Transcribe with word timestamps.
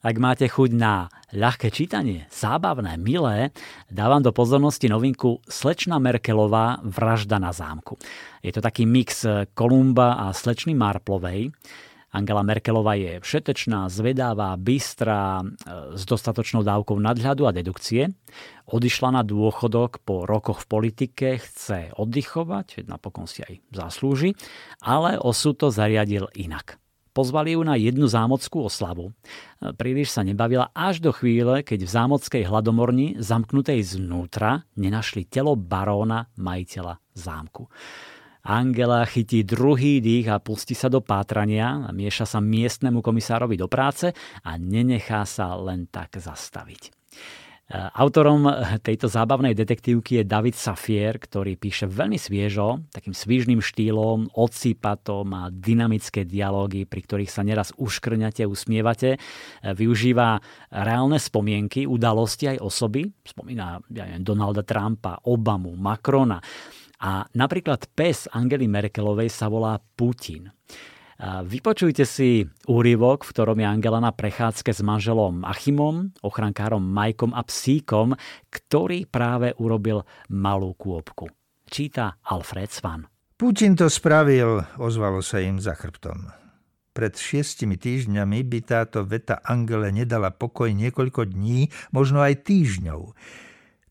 Ak 0.00 0.16
máte 0.16 0.48
chuť 0.48 0.72
na 0.72 1.12
ľahké 1.36 1.68
čítanie, 1.68 2.24
zábavné, 2.32 2.96
milé, 2.96 3.52
dávam 3.92 4.24
do 4.24 4.32
pozornosti 4.32 4.88
novinku 4.88 5.44
Slečna 5.44 6.00
Merkelová 6.00 6.80
Vražda 6.80 7.36
na 7.36 7.52
zámku. 7.52 8.00
Je 8.40 8.48
to 8.48 8.64
taký 8.64 8.88
mix 8.88 9.28
Kolumba 9.52 10.16
a 10.16 10.32
Slečny 10.32 10.72
Marplovej. 10.72 11.52
Angela 12.16 12.40
Merkelová 12.40 12.96
je 12.96 13.20
všetečná, 13.20 13.92
zvedavá, 13.92 14.56
bystrá, 14.56 15.44
e, 15.44 15.92
s 16.00 16.08
dostatočnou 16.08 16.64
dávkou 16.64 16.96
nadhľadu 16.96 17.44
a 17.44 17.52
dedukcie. 17.52 18.08
Odišla 18.72 19.20
na 19.20 19.22
dôchodok 19.22 20.00
po 20.00 20.24
rokoch 20.24 20.64
v 20.64 20.80
politike, 20.80 21.44
chce 21.44 21.92
oddychovať, 21.92 22.88
napokon 22.88 23.28
si 23.28 23.44
aj 23.44 23.60
zaslúži, 23.68 24.32
ale 24.80 25.20
osud 25.20 25.60
to 25.60 25.68
zariadil 25.68 26.32
inak. 26.32 26.79
Pozvali 27.10 27.58
ju 27.58 27.66
na 27.66 27.74
jednu 27.74 28.06
zámockú 28.06 28.70
oslavu. 28.70 29.10
Príliš 29.58 30.14
sa 30.14 30.22
nebavila 30.22 30.70
až 30.70 31.02
do 31.02 31.10
chvíle, 31.10 31.66
keď 31.66 31.84
v 31.84 31.90
zámockej 31.90 32.42
hladomorni, 32.46 33.18
zamknutej 33.18 33.82
znútra, 33.82 34.62
nenašli 34.78 35.26
telo 35.26 35.58
baróna, 35.58 36.30
majiteľa 36.38 37.02
zámku. 37.18 37.66
Angela 38.40 39.04
chytí 39.04 39.44
druhý 39.44 40.00
dých 40.00 40.32
a 40.32 40.40
pustí 40.40 40.72
sa 40.72 40.88
do 40.88 41.04
pátrania, 41.04 41.92
mieša 41.92 42.24
sa 42.24 42.40
miestnemu 42.40 43.04
komisárovi 43.04 43.60
do 43.60 43.68
práce 43.68 44.16
a 44.40 44.56
nenechá 44.56 45.28
sa 45.28 45.52
len 45.60 45.84
tak 45.92 46.16
zastaviť. 46.16 46.88
Autorom 47.70 48.50
tejto 48.82 49.06
zábavnej 49.06 49.54
detektívky 49.54 50.18
je 50.18 50.24
David 50.26 50.58
Safier, 50.58 51.22
ktorý 51.22 51.54
píše 51.54 51.86
veľmi 51.86 52.18
sviežo, 52.18 52.82
takým 52.90 53.14
svížným 53.14 53.62
štýlom, 53.62 54.34
odsýpato, 54.34 55.22
má 55.22 55.54
dynamické 55.54 56.26
dialógy, 56.26 56.82
pri 56.82 57.00
ktorých 57.06 57.30
sa 57.30 57.46
neraz 57.46 57.70
uškrňate, 57.78 58.42
usmievate. 58.42 59.22
Využíva 59.62 60.42
reálne 60.74 61.22
spomienky, 61.22 61.86
udalosti 61.86 62.50
aj 62.50 62.58
osoby. 62.58 63.06
Spomína 63.22 63.78
ja 63.94 64.02
neviem, 64.02 64.26
Donalda 64.26 64.66
Trumpa, 64.66 65.22
Obamu, 65.30 65.78
Macrona. 65.78 66.42
A 67.06 67.22
napríklad 67.38 67.86
pes 67.94 68.26
Angely 68.34 68.66
Merkelovej 68.66 69.30
sa 69.30 69.46
volá 69.46 69.78
Putin. 69.78 70.50
Vypočujte 71.20 72.08
si 72.08 72.48
úryvok, 72.64 73.28
v 73.28 73.32
ktorom 73.36 73.60
je 73.60 73.68
Angela 73.68 74.00
na 74.00 74.08
prechádzke 74.08 74.72
s 74.72 74.80
manželom 74.80 75.44
Achimom, 75.44 76.16
ochrankárom 76.24 76.80
Majkom 76.80 77.36
a 77.36 77.44
psíkom, 77.44 78.16
ktorý 78.48 79.04
práve 79.04 79.52
urobil 79.60 80.00
malú 80.32 80.72
kôpku. 80.72 81.28
Číta 81.68 82.16
Alfred 82.24 82.72
Svan. 82.72 83.04
Putin 83.36 83.76
to 83.76 83.92
spravil, 83.92 84.64
ozvalo 84.80 85.20
sa 85.20 85.44
im 85.44 85.60
za 85.60 85.76
chrbtom. 85.76 86.32
Pred 86.96 87.12
šiestimi 87.12 87.76
týždňami 87.76 88.40
by 88.40 88.58
táto 88.64 89.04
veta 89.04 89.44
Angele 89.44 89.92
nedala 89.92 90.32
pokoj 90.32 90.72
niekoľko 90.72 91.28
dní, 91.28 91.68
možno 91.92 92.24
aj 92.24 92.48
týždňov. 92.48 93.12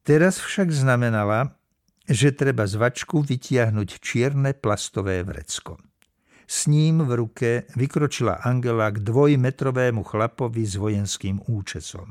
Teraz 0.01 0.41
však 0.41 0.73
znamenala, 0.73 1.53
že 2.09 2.33
treba 2.33 2.65
z 2.65 2.73
vačku 2.73 3.21
vytiahnuť 3.21 3.89
čierne 4.01 4.57
plastové 4.57 5.21
vrecko. 5.21 5.77
S 6.49 6.65
ním 6.65 7.05
v 7.05 7.11
ruke 7.13 7.49
vykročila 7.77 8.41
Angela 8.41 8.89
k 8.89 9.05
dvojmetrovému 9.05 10.01
chlapovi 10.01 10.65
s 10.65 10.81
vojenským 10.81 11.45
účesom. 11.45 12.09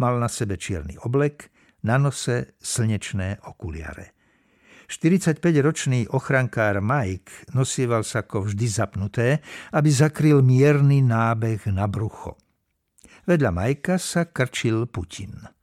Mal 0.00 0.16
na 0.16 0.32
sebe 0.32 0.56
čierny 0.56 0.96
oblek, 1.04 1.52
na 1.84 2.00
nose 2.00 2.56
slnečné 2.56 3.44
okuliare. 3.44 4.16
45-ročný 4.88 6.08
ochrankár 6.16 6.80
Mike 6.80 7.52
nosieval 7.52 8.08
sa 8.08 8.24
ako 8.24 8.48
vždy 8.48 8.66
zapnuté, 8.72 9.44
aby 9.76 9.88
zakryl 9.92 10.40
mierny 10.40 11.04
nábeh 11.04 11.68
na 11.68 11.84
brucho. 11.84 12.40
Vedľa 13.28 13.52
Majka 13.52 14.00
sa 14.00 14.32
krčil 14.32 14.88
Putin 14.88 15.61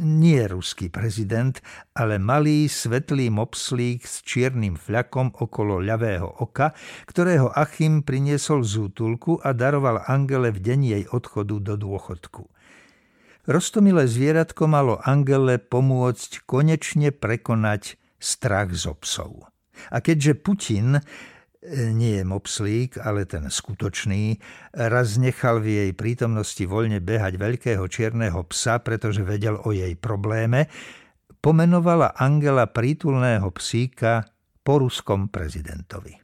nie 0.00 0.42
ruský 0.48 0.88
prezident, 0.88 1.56
ale 1.92 2.16
malý 2.20 2.66
svetlý 2.66 3.28
mopslík 3.30 4.04
s 4.04 4.22
čiernym 4.24 4.78
fľakom 4.78 5.36
okolo 5.36 5.82
ľavého 5.82 6.28
oka, 6.40 6.74
ktorého 7.06 7.52
Achim 7.52 8.02
priniesol 8.06 8.64
z 8.64 8.88
útulku 8.90 9.38
a 9.42 9.52
daroval 9.56 10.04
Angele 10.08 10.54
v 10.54 10.60
deň 10.60 10.80
jej 10.82 11.04
odchodu 11.10 11.56
do 11.60 11.74
dôchodku. 11.76 12.48
Rostomilé 13.42 14.06
zvieratko 14.06 14.70
malo 14.70 15.02
Angele 15.02 15.58
pomôcť 15.58 16.46
konečne 16.46 17.10
prekonať 17.10 17.98
strach 18.22 18.70
zo 18.70 18.94
psov. 19.02 19.50
A 19.90 19.98
keďže 19.98 20.38
Putin 20.38 21.02
nie 21.70 22.18
je 22.18 22.24
mopslík, 22.26 22.98
ale 22.98 23.22
ten 23.22 23.46
skutočný, 23.46 24.42
raz 24.74 25.14
nechal 25.14 25.62
v 25.62 25.86
jej 25.86 25.90
prítomnosti 25.94 26.62
voľne 26.66 26.98
behať 26.98 27.38
veľkého 27.38 27.86
čierneho 27.86 28.42
psa, 28.50 28.82
pretože 28.82 29.22
vedel 29.22 29.62
o 29.62 29.70
jej 29.70 29.94
probléme, 29.94 30.66
pomenovala 31.38 32.18
Angela 32.18 32.66
prítulného 32.66 33.46
psíka 33.54 34.26
po 34.66 34.82
ruskom 34.82 35.30
prezidentovi. 35.30 36.18